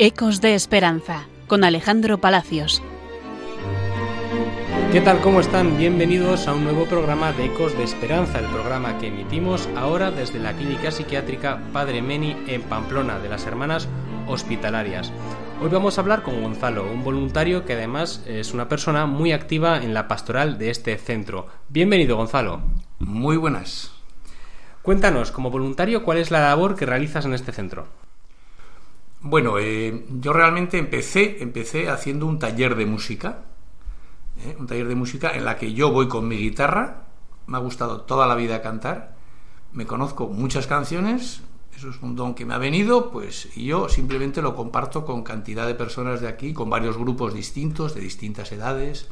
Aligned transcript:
Ecos 0.00 0.40
de 0.40 0.54
Esperanza, 0.54 1.26
con 1.48 1.64
Alejandro 1.64 2.18
Palacios. 2.18 2.80
¿Qué 4.92 5.00
tal? 5.00 5.20
¿Cómo 5.20 5.40
están? 5.40 5.76
Bienvenidos 5.76 6.46
a 6.46 6.54
un 6.54 6.62
nuevo 6.62 6.84
programa 6.84 7.32
de 7.32 7.46
Ecos 7.46 7.76
de 7.76 7.82
Esperanza, 7.82 8.38
el 8.38 8.46
programa 8.46 8.96
que 8.98 9.08
emitimos 9.08 9.68
ahora 9.74 10.12
desde 10.12 10.38
la 10.38 10.52
Clínica 10.52 10.92
Psiquiátrica 10.92 11.60
Padre 11.72 12.00
Meni 12.00 12.36
en 12.46 12.62
Pamplona, 12.62 13.18
de 13.18 13.28
las 13.28 13.44
Hermanas 13.46 13.88
Hospitalarias. 14.28 15.12
Hoy 15.60 15.68
vamos 15.68 15.98
a 15.98 16.02
hablar 16.02 16.22
con 16.22 16.40
Gonzalo, 16.42 16.88
un 16.88 17.02
voluntario 17.02 17.64
que 17.64 17.72
además 17.72 18.22
es 18.28 18.54
una 18.54 18.68
persona 18.68 19.06
muy 19.06 19.32
activa 19.32 19.82
en 19.82 19.94
la 19.94 20.06
pastoral 20.06 20.58
de 20.58 20.70
este 20.70 20.96
centro. 20.96 21.48
Bienvenido, 21.68 22.16
Gonzalo. 22.16 22.62
Muy 23.00 23.36
buenas. 23.36 23.90
Cuéntanos, 24.82 25.32
como 25.32 25.50
voluntario, 25.50 26.04
cuál 26.04 26.18
es 26.18 26.30
la 26.30 26.38
labor 26.38 26.76
que 26.76 26.86
realizas 26.86 27.24
en 27.24 27.34
este 27.34 27.50
centro. 27.50 27.88
Bueno, 29.20 29.58
eh, 29.58 30.06
yo 30.20 30.32
realmente 30.32 30.78
empecé, 30.78 31.42
empecé 31.42 31.88
haciendo 31.88 32.26
un 32.26 32.38
taller 32.38 32.76
de 32.76 32.86
música, 32.86 33.40
¿eh? 34.44 34.56
un 34.58 34.66
taller 34.66 34.86
de 34.86 34.94
música 34.94 35.30
en 35.30 35.44
la 35.44 35.56
que 35.56 35.72
yo 35.72 35.90
voy 35.90 36.06
con 36.06 36.28
mi 36.28 36.36
guitarra, 36.36 37.02
me 37.46 37.56
ha 37.56 37.60
gustado 37.60 38.02
toda 38.02 38.26
la 38.26 38.36
vida 38.36 38.62
cantar, 38.62 39.16
me 39.72 39.86
conozco 39.86 40.28
muchas 40.28 40.68
canciones, 40.68 41.42
eso 41.76 41.90
es 41.90 42.00
un 42.00 42.14
don 42.14 42.34
que 42.34 42.44
me 42.44 42.54
ha 42.54 42.58
venido, 42.58 43.10
pues 43.10 43.48
y 43.56 43.66
yo 43.66 43.88
simplemente 43.88 44.40
lo 44.40 44.54
comparto 44.54 45.04
con 45.04 45.24
cantidad 45.24 45.66
de 45.66 45.74
personas 45.74 46.20
de 46.20 46.28
aquí, 46.28 46.52
con 46.52 46.70
varios 46.70 46.96
grupos 46.96 47.34
distintos, 47.34 47.94
de 47.94 48.00
distintas 48.00 48.52
edades, 48.52 49.08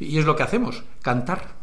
y 0.00 0.18
es 0.18 0.24
lo 0.24 0.34
que 0.34 0.42
hacemos, 0.42 0.82
cantar. 1.00 1.54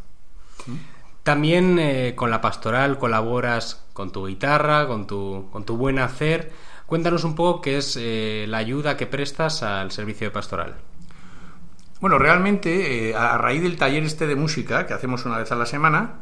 También 1.24 1.78
eh, 1.78 2.14
con 2.16 2.32
la 2.32 2.42
pastoral 2.42 2.98
colaboras 2.98 3.86
con 3.94 4.12
tu 4.12 4.28
guitarra, 4.28 4.88
con 4.88 5.08
tu, 5.08 5.50
con 5.52 5.66
tu 5.66 5.76
buen 5.76 6.00
hacer. 6.00 6.52
Cuéntanos 6.90 7.24
un 7.24 7.36
poco 7.36 7.62
qué 7.62 7.78
es 7.78 7.96
eh, 8.02 8.46
la 8.48 8.58
ayuda 8.58 8.98
que 8.98 9.06
prestas 9.06 9.62
al 9.62 9.92
servicio 9.92 10.26
de 10.26 10.32
pastoral. 10.32 10.78
Bueno, 12.02 12.18
realmente, 12.18 13.12
eh, 13.12 13.16
a 13.16 13.38
raíz 13.38 13.62
del 13.62 13.78
taller 13.78 14.02
este 14.02 14.26
de 14.26 14.36
música 14.36 14.88
que 14.88 14.96
hacemos 14.96 15.24
una 15.24 15.38
vez 15.38 15.52
a 15.52 15.56
la 15.56 15.68
semana, 15.68 16.16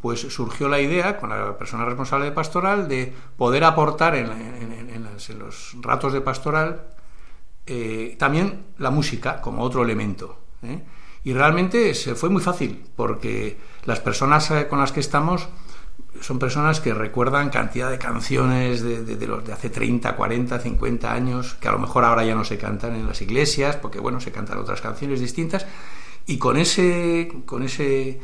pues 0.00 0.20
surgió 0.20 0.68
la 0.68 0.78
idea 0.78 1.16
con 1.16 1.30
la 1.30 1.58
persona 1.58 1.84
responsable 1.84 2.26
de 2.26 2.30
pastoral 2.30 2.86
de 2.86 3.12
poder 3.36 3.64
aportar 3.64 4.14
en, 4.14 4.28
los 5.36 5.76
ratos 5.80 6.12
de 6.12 6.20
pastoral 6.20 6.86
eh, 7.66 8.14
también 8.16 8.66
la 8.78 8.92
música 8.92 9.40
como 9.40 9.64
otro 9.64 9.82
elemento. 9.82 10.38
Y 11.24 11.32
realmente 11.32 11.92
se 11.94 12.14
fue 12.14 12.30
muy 12.30 12.40
fácil, 12.40 12.84
porque 12.94 13.58
las 13.84 13.98
personas 13.98 14.48
con 14.70 14.78
las 14.78 14.92
que 14.92 15.00
estamos 15.00 15.48
son 16.20 16.38
personas 16.38 16.80
que 16.80 16.94
recuerdan 16.94 17.50
cantidad 17.50 17.90
de 17.90 17.98
canciones 17.98 18.82
de, 18.82 19.26
los 19.26 19.44
de 19.44 19.52
hace 19.52 19.70
30, 19.70 20.16
40, 20.16 20.58
50 20.58 21.12
años, 21.12 21.54
que 21.60 21.68
a 21.68 21.72
lo 21.72 21.78
mejor 21.78 22.04
ahora 22.04 22.24
ya 22.24 22.34
no 22.34 22.44
se 22.44 22.58
cantan 22.58 22.94
en 22.94 23.06
las 23.06 23.20
iglesias, 23.22 23.76
porque 23.76 24.00
bueno, 24.00 24.20
se 24.20 24.32
cantan 24.32 24.58
otras 24.58 24.80
canciones 24.80 25.20
distintas, 25.20 25.66
y 26.26 26.38
con 26.38 26.56
ese, 26.56 27.30
con 27.44 27.62
ese 27.62 28.20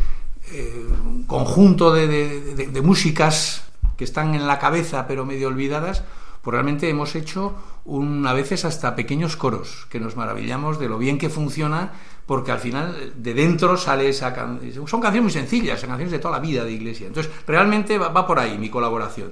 eh, 0.52 0.86
conjunto 1.26 1.92
de, 1.92 2.80
músicas 2.82 3.64
que 3.96 4.04
están 4.04 4.34
en 4.34 4.46
la 4.46 4.58
cabeza 4.58 5.06
pero 5.06 5.26
medio 5.26 5.48
olvidadas, 5.48 6.02
pues 6.42 6.52
realmente 6.52 6.88
hemos 6.88 7.14
hecho 7.14 7.54
un, 7.84 8.26
a 8.26 8.32
veces 8.32 8.64
hasta 8.64 8.96
pequeños 8.96 9.36
coros, 9.36 9.86
que 9.90 10.00
nos 10.00 10.16
maravillamos 10.16 10.78
de 10.78 10.88
lo 10.88 10.98
bien 10.98 11.18
que 11.18 11.28
funciona 11.28 11.92
porque 12.30 12.52
al 12.52 12.60
final 12.60 13.12
de 13.16 13.34
dentro 13.34 13.76
sale 13.76 14.08
esa 14.08 14.32
canción. 14.32 14.86
Son 14.86 15.00
canciones 15.00 15.24
muy 15.24 15.32
sencillas, 15.32 15.80
son 15.80 15.88
canciones 15.88 16.12
de 16.12 16.20
toda 16.20 16.36
la 16.36 16.38
vida 16.38 16.62
de 16.62 16.70
iglesia. 16.70 17.08
Entonces, 17.08 17.32
realmente 17.44 17.98
va, 17.98 18.24
por 18.24 18.38
ahí 18.38 18.56
mi 18.56 18.70
colaboración. 18.70 19.30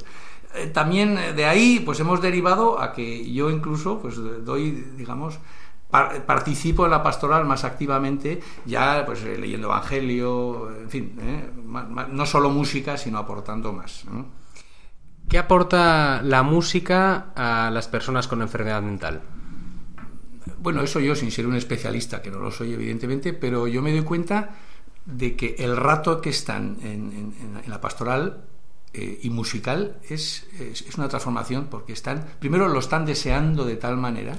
Eh, 0.57 0.67
también 0.67 1.17
eh, 1.17 1.33
de 1.33 1.45
ahí, 1.45 1.79
pues 1.79 2.01
hemos 2.01 2.21
derivado 2.21 2.83
a 2.83 2.93
que 2.93 3.33
yo 3.33 3.51
incluso, 3.51 4.01
pues 4.01 4.17
doy, 4.45 4.85
digamos, 4.97 5.39
participo 6.27 6.87
en 6.87 6.91
la 6.91 7.01
pastoral 7.01 7.45
más 7.45 7.63
activamente, 7.63 8.41
ya 8.67 9.05
pues 9.07 9.23
eh, 9.23 9.39
leyendo 9.39 9.69
evangelio, 9.69 10.69
en 10.69 10.91
fin, 10.91 11.13
no 12.11 12.27
solo 12.27 12.51
música, 12.51 12.97
sino 12.97 13.19
aportando 13.19 13.73
más. 13.73 14.07
¿Qué 15.29 15.39
aporta 15.39 16.21
la 16.25 16.43
música 16.43 17.27
a 17.37 17.71
las 17.71 17.87
personas 17.87 18.27
con 18.27 18.43
enfermedad 18.43 18.83
mental? 18.83 19.23
Bueno, 20.61 20.83
eso 20.83 21.01
yo 21.01 21.15
sin 21.15 21.31
ser 21.31 21.47
un 21.47 21.55
especialista, 21.55 22.23
que 22.23 22.31
no 22.31 22.39
lo 22.39 22.51
soy 22.51 22.73
evidentemente, 22.73 23.33
pero 23.33 23.67
yo 23.67 23.83
me 23.83 23.93
doy 23.93 24.03
cuenta 24.03 24.57
de 25.07 25.37
que 25.37 25.57
el 25.59 25.77
rato 25.77 26.21
que 26.21 26.31
están 26.31 26.77
en, 26.83 27.35
la 27.67 27.81
pastoral 27.81 28.45
eh, 28.93 29.21
y 29.23 29.31
musical 29.31 29.97
es, 30.09 30.47
es, 30.59 30.97
una 30.97 31.09
transformación 31.09 31.69
porque 31.71 31.93
están, 31.93 32.27
primero 32.39 32.69
lo 32.69 32.79
están 32.79 33.07
deseando 33.07 33.65
de 33.65 33.77
tal 33.77 33.97
manera 33.97 34.39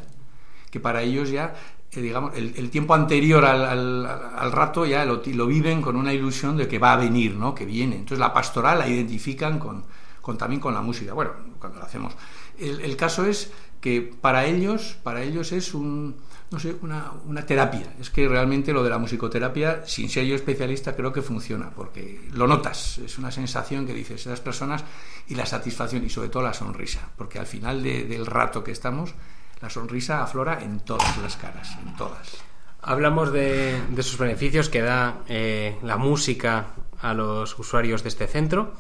que 0.70 0.80
para 0.80 1.02
ellos 1.02 1.32
ya, 1.32 1.56
eh, 1.92 2.02
digamos, 2.02 2.36
el, 2.36 2.70
tiempo 2.70 2.94
anterior 2.94 3.46
al, 3.46 4.06
al, 4.06 4.52
rato 4.52 4.86
ya 4.86 5.06
lo, 5.06 5.22
lo, 5.26 5.48
viven 5.48 5.82
con 5.82 5.96
una 5.96 6.14
ilusión 6.14 6.56
de 6.58 6.68
que 6.68 6.78
va 6.78 6.94
a 6.94 6.98
venir, 6.98 7.36
¿no? 7.36 7.56
que 7.56 7.66
viene. 7.66 7.96
Entonces 7.96 8.20
la 8.20 8.34
pastoral 8.34 8.80
la 8.80 8.88
identifican 8.88 9.58
con, 9.58 9.86
con 10.22 10.38
también 10.38 10.62
con 10.62 10.74
la 10.74 10.82
música. 10.82 11.14
Bueno, 11.14 11.32
cuando 11.60 11.80
lo 11.80 11.86
hacemos. 11.86 12.14
el 12.60 12.96
caso 12.96 13.26
es 13.26 13.52
que 13.82 14.02
para 14.02 14.46
ellos, 14.46 14.98
para 15.04 15.24
ellos 15.24 15.52
es 15.52 15.74
un, 15.74 16.18
no 16.52 16.60
sé, 16.60 16.76
una, 16.82 17.12
una, 17.26 17.46
terapia. 17.46 17.94
Es 18.00 18.10
que 18.10 18.28
realmente 18.28 18.74
lo 18.74 18.84
de 18.84 18.90
la 18.90 18.98
musicoterapia, 18.98 19.86
sin 19.86 20.10
ser 20.10 20.26
yo 20.26 20.36
especialista, 20.36 20.96
creo 20.96 21.14
que 21.14 21.22
funciona, 21.22 21.70
porque 21.70 22.28
lo 22.34 22.48
notas, 22.48 22.98
es 23.00 23.18
una 23.18 23.32
sensación 23.32 23.86
que 23.86 23.94
dices 23.94 24.22
esas 24.22 24.42
personas 24.42 24.84
y 25.28 25.36
la 25.36 25.46
satisfacción 25.46 26.04
y 26.04 26.10
sobre 26.10 26.30
todo 26.30 26.44
la 26.44 26.54
sonrisa, 26.54 27.10
porque 27.18 27.40
al 27.40 27.46
final 27.46 27.84
del 27.84 28.26
rato 28.26 28.64
que 28.64 28.72
estamos, 28.72 29.14
la 29.62 29.70
sonrisa 29.70 30.24
aflora 30.24 30.62
en 30.62 30.80
todas 30.82 31.18
las 31.20 31.38
caras, 31.38 31.78
en 31.86 31.96
todas. 31.96 32.38
Hablamos 32.82 33.32
de, 33.32 33.82
de 33.90 34.02
esos 34.02 34.18
beneficios 34.18 34.70
que 34.70 34.82
da 34.82 35.20
eh, 35.28 35.78
la 35.84 35.98
música 35.98 36.68
a 37.02 37.14
los 37.14 37.60
usuarios 37.60 38.04
de 38.04 38.10
este 38.10 38.28
centro. 38.28 38.74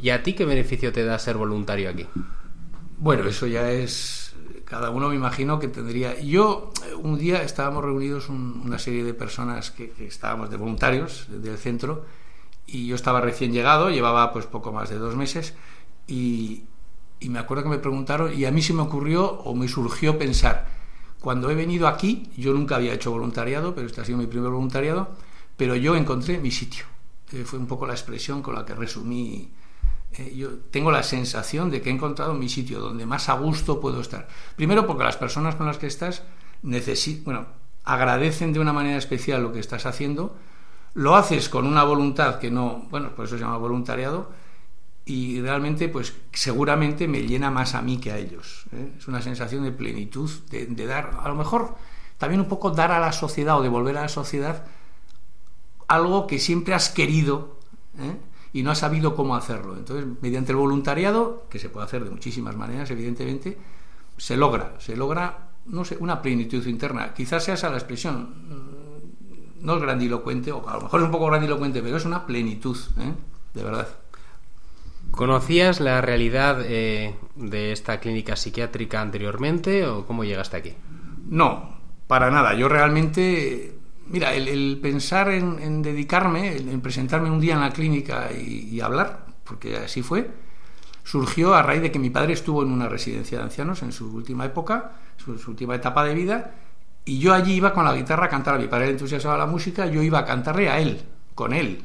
¿Y 0.00 0.10
a 0.10 0.22
ti 0.22 0.34
qué 0.34 0.44
beneficio 0.44 0.92
te 0.92 1.04
da 1.04 1.18
ser 1.18 1.36
voluntario 1.36 1.90
aquí? 1.90 2.06
Bueno, 2.98 3.24
eso 3.28 3.46
ya 3.46 3.70
es. 3.70 4.34
Cada 4.64 4.90
uno 4.90 5.08
me 5.08 5.16
imagino 5.16 5.58
que 5.58 5.68
tendría. 5.68 6.18
Yo, 6.20 6.72
un 7.02 7.18
día 7.18 7.42
estábamos 7.42 7.84
reunidos 7.84 8.28
una 8.28 8.78
serie 8.78 9.02
de 9.02 9.14
personas 9.14 9.70
que, 9.70 9.92
estábamos 10.00 10.50
de 10.50 10.56
voluntarios 10.56 11.26
del 11.28 11.56
centro 11.56 12.04
y 12.66 12.86
yo 12.86 12.94
estaba 12.94 13.20
recién 13.20 13.52
llegado, 13.52 13.90
llevaba 13.90 14.32
pues 14.32 14.46
poco 14.46 14.72
más 14.72 14.90
de 14.90 14.98
dos 14.98 15.16
meses 15.16 15.54
y, 16.06 16.64
y 17.18 17.30
me 17.30 17.38
acuerdo 17.38 17.62
que 17.62 17.70
me 17.70 17.78
preguntaron 17.78 18.32
y 18.34 18.44
a 18.44 18.50
mí 18.50 18.60
se 18.60 18.74
me 18.74 18.82
ocurrió 18.82 19.24
o 19.26 19.54
me 19.54 19.68
surgió 19.68 20.18
pensar, 20.18 20.66
cuando 21.20 21.50
he 21.50 21.54
venido 21.54 21.88
aquí, 21.88 22.30
yo 22.36 22.52
nunca 22.52 22.76
había 22.76 22.94
hecho 22.94 23.10
voluntariado, 23.10 23.74
pero 23.74 23.86
este 23.86 24.00
ha 24.00 24.04
sido 24.04 24.18
mi 24.18 24.26
primer 24.26 24.50
voluntariado, 24.50 25.16
pero 25.56 25.74
yo 25.74 25.96
encontré 25.96 26.38
mi 26.38 26.50
sitio. 26.50 26.84
Eh, 27.32 27.44
fue 27.44 27.58
un 27.58 27.66
poco 27.66 27.86
la 27.86 27.94
expresión 27.94 28.40
con 28.40 28.54
la 28.54 28.64
que 28.64 28.74
resumí 28.74 29.50
eh, 30.12 30.34
yo 30.34 30.50
tengo 30.70 30.90
la 30.90 31.02
sensación 31.02 31.70
de 31.70 31.80
que 31.80 31.90
he 31.90 31.92
encontrado 31.92 32.34
mi 32.34 32.48
sitio 32.48 32.80
donde 32.80 33.06
más 33.06 33.28
a 33.28 33.34
gusto 33.34 33.80
puedo 33.80 34.00
estar. 34.00 34.28
Primero 34.56 34.86
porque 34.86 35.04
las 35.04 35.16
personas 35.16 35.54
con 35.54 35.66
las 35.66 35.78
que 35.78 35.86
estás 35.86 36.22
bueno, 37.24 37.46
agradecen 37.84 38.52
de 38.52 38.60
una 38.60 38.72
manera 38.72 38.98
especial 38.98 39.42
lo 39.42 39.52
que 39.52 39.60
estás 39.60 39.86
haciendo, 39.86 40.36
lo 40.94 41.16
haces 41.16 41.48
con 41.48 41.66
una 41.66 41.84
voluntad 41.84 42.38
que 42.38 42.50
no, 42.50 42.86
bueno, 42.90 43.14
por 43.14 43.26
eso 43.26 43.36
se 43.36 43.44
llama 43.44 43.58
voluntariado, 43.58 44.30
y 45.08 45.40
realmente, 45.40 45.88
pues 45.88 46.14
seguramente 46.32 47.08
me 47.08 47.22
llena 47.22 47.50
más 47.50 47.74
a 47.74 47.80
mí 47.80 47.96
que 47.96 48.12
a 48.12 48.18
ellos. 48.18 48.66
¿eh? 48.72 48.92
Es 48.98 49.08
una 49.08 49.22
sensación 49.22 49.64
de 49.64 49.72
plenitud, 49.72 50.30
de, 50.50 50.86
dar, 50.86 51.18
a 51.22 51.28
lo 51.28 51.34
mejor 51.34 51.76
también 52.18 52.42
un 52.42 52.48
poco 52.48 52.72
dar 52.72 52.92
a 52.92 53.00
la 53.00 53.12
sociedad 53.12 53.56
o 53.58 53.62
devolver 53.62 53.96
a 53.96 54.02
la 54.02 54.08
sociedad 54.08 54.66
algo 55.86 56.26
que 56.26 56.38
siempre 56.38 56.74
has 56.74 56.90
querido. 56.90 57.56
¿eh? 57.98 58.16
Y 58.52 58.62
no 58.62 58.70
ha 58.70 58.74
sabido 58.74 59.14
cómo 59.14 59.36
hacerlo. 59.36 59.76
Entonces, 59.76 60.06
mediante 60.20 60.52
el 60.52 60.56
voluntariado, 60.56 61.46
que 61.50 61.58
se 61.58 61.68
puede 61.68 61.86
hacer 61.86 62.04
de 62.04 62.10
muchísimas 62.10 62.56
maneras, 62.56 62.90
evidentemente, 62.90 63.58
se 64.16 64.36
logra, 64.36 64.74
se 64.78 64.96
logra, 64.96 65.50
no 65.66 65.84
sé, 65.84 65.96
una 66.00 66.22
plenitud 66.22 66.66
interna. 66.66 67.14
Quizás 67.14 67.44
sea 67.44 67.54
esa 67.54 67.70
la 67.70 67.76
expresión, 67.76 68.34
mm, 68.48 69.64
no 69.64 69.76
es 69.76 69.82
grandilocuente, 69.82 70.52
o 70.52 70.68
a 70.68 70.74
lo 70.74 70.82
mejor 70.82 71.00
es 71.00 71.06
un 71.06 71.12
poco 71.12 71.26
grandilocuente, 71.26 71.82
pero 71.82 71.96
es 71.96 72.04
una 72.04 72.26
plenitud, 72.26 72.76
¿eh? 72.98 73.12
de 73.54 73.62
verdad. 73.62 73.88
¿Conocías 75.10 75.80
la 75.80 76.00
realidad 76.00 76.60
eh, 76.64 77.14
de 77.34 77.72
esta 77.72 77.98
clínica 77.98 78.36
psiquiátrica 78.36 79.00
anteriormente 79.00 79.86
o 79.86 80.06
cómo 80.06 80.24
llegaste 80.24 80.56
aquí? 80.56 80.74
No, 81.28 81.78
para 82.06 82.30
nada. 82.30 82.54
Yo 82.54 82.68
realmente 82.68 83.77
Mira, 84.10 84.32
el, 84.32 84.78
pensar 84.80 85.28
en, 85.28 85.82
dedicarme, 85.82 86.56
en 86.56 86.80
presentarme 86.80 87.30
un 87.30 87.40
día 87.40 87.54
en 87.54 87.60
la 87.60 87.70
clínica 87.70 88.30
y, 88.32 88.80
hablar, 88.80 89.26
porque 89.44 89.76
así 89.76 90.02
fue, 90.02 90.30
surgió 91.04 91.54
a 91.54 91.62
raíz 91.62 91.82
de 91.82 91.92
que 91.92 91.98
mi 91.98 92.08
padre 92.08 92.32
estuvo 92.32 92.62
en 92.62 92.72
una 92.72 92.88
residencia 92.88 93.38
de 93.38 93.44
ancianos 93.44 93.82
en 93.82 93.92
su 93.92 94.14
última 94.14 94.46
época, 94.46 94.92
su, 95.16 95.32
última 95.50 95.74
etapa 95.74 96.04
de 96.04 96.14
vida, 96.14 96.54
y 97.04 97.18
yo 97.18 97.34
allí 97.34 97.54
iba 97.54 97.74
con 97.74 97.84
la 97.84 97.94
guitarra 97.94 98.26
a 98.26 98.28
cantar. 98.28 98.54
A 98.54 98.58
mi 98.58 98.66
padre 98.66 98.90
entusiasmaba 98.90 99.38
la 99.38 99.46
música, 99.46 99.86
yo 99.86 100.02
iba 100.02 100.20
a 100.20 100.24
cantarle 100.24 100.70
a 100.70 100.80
él, 100.80 101.02
con 101.34 101.52
él. 101.52 101.84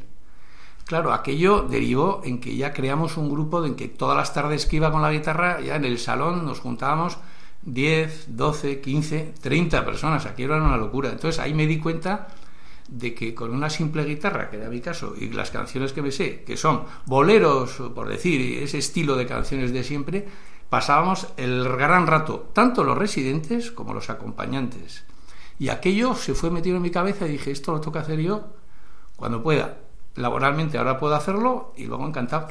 Claro, 0.85 1.13
aquello 1.13 1.63
derivó 1.63 2.21
en 2.23 2.39
que 2.39 2.55
ya 2.55 2.73
creamos 2.73 3.17
un 3.17 3.29
grupo 3.29 3.65
en 3.65 3.75
que 3.75 3.87
todas 3.87 4.17
las 4.17 4.33
tardes 4.33 4.65
que 4.65 4.77
iba 4.77 4.91
con 4.91 5.01
la 5.01 5.11
guitarra, 5.11 5.59
ya 5.61 5.75
en 5.75 5.85
el 5.85 5.97
salón 5.97 6.45
nos 6.45 6.59
juntábamos 6.59 7.17
10, 7.65 8.35
12, 8.35 8.81
15, 8.81 9.33
30 9.41 9.85
personas. 9.85 10.25
Aquí 10.25 10.43
era 10.43 10.57
una 10.57 10.77
locura. 10.77 11.09
Entonces 11.09 11.39
ahí 11.39 11.53
me 11.53 11.67
di 11.67 11.79
cuenta 11.79 12.27
de 12.87 13.13
que 13.13 13.33
con 13.33 13.53
una 13.53 13.69
simple 13.69 14.03
guitarra, 14.05 14.49
que 14.49 14.57
era 14.57 14.69
mi 14.69 14.81
caso, 14.81 15.15
y 15.19 15.29
las 15.29 15.51
canciones 15.51 15.93
que 15.93 16.01
me 16.01 16.11
sé, 16.11 16.43
que 16.43 16.57
son 16.57 16.83
boleros, 17.05 17.81
por 17.95 18.07
decir, 18.07 18.63
ese 18.63 18.77
estilo 18.77 19.15
de 19.15 19.25
canciones 19.25 19.71
de 19.71 19.83
siempre, 19.83 20.27
pasábamos 20.69 21.27
el 21.37 21.63
gran 21.69 22.07
rato, 22.07 22.49
tanto 22.53 22.83
los 22.83 22.97
residentes 22.97 23.71
como 23.71 23.93
los 23.93 24.09
acompañantes. 24.09 25.05
Y 25.59 25.69
aquello 25.69 26.15
se 26.15 26.33
fue 26.33 26.51
metido 26.51 26.77
en 26.77 26.81
mi 26.81 26.91
cabeza 26.91 27.27
y 27.27 27.33
dije, 27.33 27.51
esto 27.51 27.73
lo 27.73 27.91
que 27.91 27.99
hacer 27.99 28.19
yo 28.19 28.47
cuando 29.15 29.41
pueda. 29.41 29.77
Laboralmente 30.15 30.77
ahora 30.77 30.99
puedo 30.99 31.15
hacerlo 31.15 31.73
y 31.77 31.85
luego 31.85 32.05
encantado. 32.05 32.47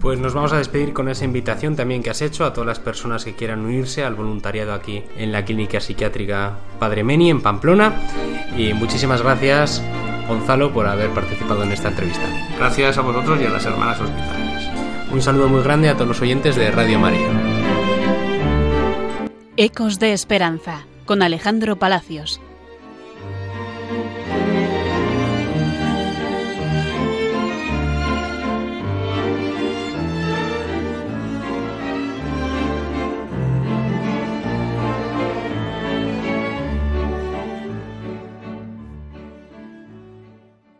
Pues 0.00 0.18
nos 0.18 0.32
vamos 0.32 0.52
a 0.54 0.56
despedir 0.56 0.94
con 0.94 1.08
esa 1.10 1.26
invitación 1.26 1.76
también 1.76 2.02
que 2.02 2.08
has 2.08 2.22
hecho 2.22 2.46
a 2.46 2.54
todas 2.54 2.66
las 2.66 2.78
personas 2.78 3.24
que 3.24 3.34
quieran 3.34 3.60
unirse 3.60 4.02
al 4.02 4.14
voluntariado 4.14 4.72
aquí 4.72 5.04
en 5.16 5.30
la 5.30 5.44
Clínica 5.44 5.78
Psiquiátrica 5.78 6.56
Padre 6.78 7.04
Meni 7.04 7.28
en 7.28 7.42
Pamplona. 7.42 7.92
Y 8.56 8.72
muchísimas 8.72 9.22
gracias, 9.22 9.82
Gonzalo, 10.26 10.72
por 10.72 10.86
haber 10.86 11.10
participado 11.10 11.64
en 11.64 11.72
esta 11.72 11.88
entrevista. 11.88 12.22
Gracias 12.56 12.96
a 12.96 13.02
vosotros 13.02 13.38
y 13.42 13.44
a 13.44 13.50
las 13.50 13.66
hermanas 13.66 14.00
hospitalarias. 14.00 14.70
Un 15.12 15.20
saludo 15.20 15.48
muy 15.48 15.62
grande 15.62 15.90
a 15.90 15.94
todos 15.94 16.08
los 16.08 16.22
oyentes 16.22 16.56
de 16.56 16.70
Radio 16.70 16.98
María. 16.98 17.28
Ecos 19.58 19.98
de 19.98 20.14
Esperanza 20.14 20.86
con 21.04 21.22
Alejandro 21.22 21.76
Palacios. 21.76 22.40